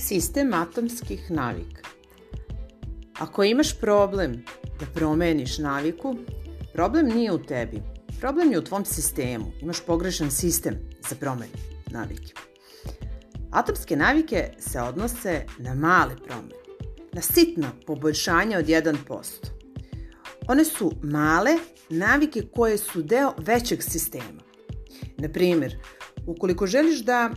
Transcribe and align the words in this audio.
Sistem 0.00 0.54
atomskih 0.54 1.30
navika. 1.30 1.82
Ako 3.18 3.44
imaš 3.44 3.80
problem 3.80 4.44
da 4.80 4.86
promeniš 4.94 5.58
naviku, 5.58 6.16
problem 6.72 7.06
nije 7.06 7.32
u 7.32 7.42
tebi. 7.42 7.82
Problem 8.20 8.52
je 8.52 8.58
u 8.58 8.64
tvom 8.64 8.84
sistemu. 8.84 9.52
Imaš 9.60 9.80
pogrešan 9.86 10.30
sistem 10.30 10.78
za 11.08 11.16
promenu 11.16 11.52
navike. 11.90 12.32
Atomske 13.50 13.96
navike 13.96 14.50
se 14.58 14.80
odnose 14.80 15.44
na 15.58 15.74
male 15.74 16.16
promene, 16.26 16.54
na 17.12 17.22
sitna 17.22 17.72
poboljšanja 17.86 18.58
od 18.58 18.66
1%. 18.66 18.96
One 20.48 20.64
su 20.64 20.92
male 21.02 21.52
navike 21.88 22.42
koje 22.54 22.78
su 22.78 23.02
deo 23.02 23.34
većeg 23.38 23.82
sistema. 23.82 24.42
Na 25.18 25.28
primjer, 25.28 25.76
ukoliko 26.26 26.66
želiš 26.66 27.00
da 27.00 27.30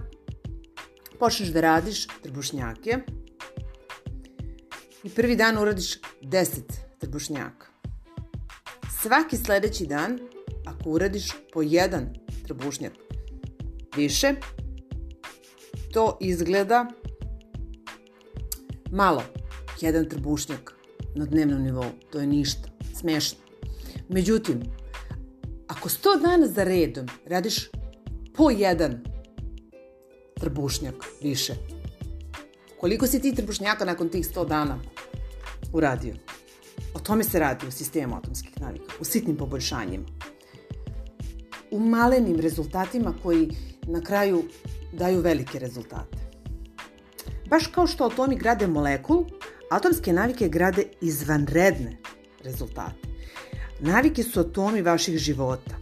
počneš 1.24 1.50
da 1.50 1.62
radiš 1.62 2.08
trbušnjake 2.24 2.98
i 5.04 5.10
prvi 5.10 5.36
dan 5.36 5.58
uradiš 5.58 6.00
10 6.22 6.60
trbušnjaka. 7.00 7.68
Svaki 9.02 9.38
sledeći 9.38 9.86
dan, 9.86 10.20
ako 10.66 10.90
uradiš 10.90 11.32
po 11.54 11.62
jedan 11.62 12.14
trbušnjak 12.48 12.94
više, 13.96 14.34
to 15.94 16.18
izgleda 16.22 16.88
malo. 18.92 19.24
Jedan 19.82 20.10
trbušnjak 20.10 20.74
na 21.16 21.26
dnevnom 21.26 21.62
nivou, 21.62 21.92
to 22.12 22.20
je 22.20 22.28
ništa, 22.28 22.70
smešno. 23.00 23.40
Međutim, 24.10 24.62
ako 25.68 25.90
100 25.90 26.22
dana 26.22 26.48
za 26.48 26.64
redom 26.64 27.08
radiš 27.26 27.70
po 28.36 28.50
jedan 28.50 29.13
trbušnjak 30.44 30.96
više. 31.22 31.54
Koliko 32.80 33.08
si 33.08 33.22
ti 33.22 33.36
trbušnjaka 33.36 33.86
nakon 33.86 34.10
tih 34.10 34.26
100 34.26 34.48
dana 34.48 34.80
uradio? 35.74 36.16
O 36.94 37.00
tome 37.00 37.24
se 37.24 37.40
radi 37.40 37.68
u 37.68 37.72
sistemu 37.72 38.16
atomskih 38.16 38.62
navika, 38.62 38.94
u 39.00 39.04
sitnim 39.04 39.38
poboljšanjima. 39.38 40.06
U 41.72 41.80
malenim 41.80 42.40
rezultatima 42.40 43.14
koji 43.24 43.50
na 43.88 44.02
kraju 44.02 44.44
daju 44.94 45.22
velike 45.22 45.60
rezultate. 45.60 46.18
Baš 47.50 47.68
kao 47.68 47.88
što 47.88 48.06
atomi 48.06 48.36
grade 48.36 48.68
molekul, 48.68 49.26
atomske 49.72 50.14
navike 50.14 50.50
grade 50.50 50.84
izvanredne 51.02 51.98
rezultate. 52.44 53.08
Navike 53.80 54.24
su 54.24 54.40
atomi 54.40 54.82
vaših 54.82 55.18
života. 55.18 55.76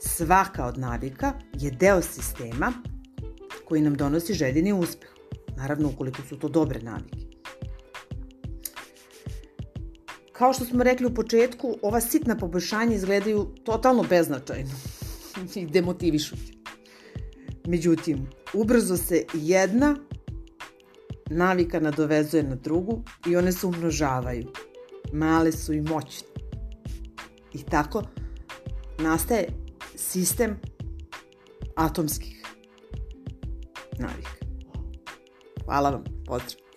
Svaka 0.00 0.66
od 0.66 0.78
navika 0.78 1.32
je 1.52 1.70
deo 1.70 2.02
sistema 2.02 2.72
koji 3.70 3.80
nam 3.80 3.94
donosi 3.94 4.34
željeni 4.34 4.72
uspeh. 4.72 5.10
Naravno, 5.56 5.88
ukoliko 5.88 6.22
su 6.28 6.38
to 6.38 6.48
dobre 6.48 6.80
navike. 6.82 7.26
Kao 10.32 10.52
što 10.52 10.64
smo 10.64 10.82
rekli 10.82 11.06
u 11.06 11.14
početku, 11.14 11.76
ova 11.82 12.00
sitna 12.00 12.36
poboljšanja 12.36 12.94
izgledaju 12.94 13.46
totalno 13.64 14.04
beznačajno 14.10 14.70
i 15.54 15.66
demotivišuće. 15.66 16.52
Međutim, 17.66 18.26
ubrzo 18.54 18.96
se 18.96 19.24
jedna 19.34 19.96
navika 21.30 21.80
nadovezuje 21.80 22.42
na 22.42 22.54
drugu 22.54 23.02
i 23.26 23.36
one 23.36 23.52
se 23.52 23.66
umnožavaju. 23.66 24.46
Male 25.12 25.52
su 25.52 25.72
i 25.72 25.80
moćne. 25.80 26.28
I 27.52 27.62
tako 27.62 28.02
nastaje 28.98 29.48
sistem 29.96 30.60
atomskih 31.76 32.39
navika. 34.00 34.30
Hvala 35.64 35.90
vam, 35.90 36.04
pozdrav. 36.26 36.69